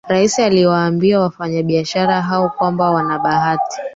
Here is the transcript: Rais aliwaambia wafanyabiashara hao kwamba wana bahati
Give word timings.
Rais 0.09 0.39
aliwaambia 0.39 1.19
wafanyabiashara 1.19 2.21
hao 2.21 2.49
kwamba 2.49 2.91
wana 2.91 3.19
bahati 3.19 3.81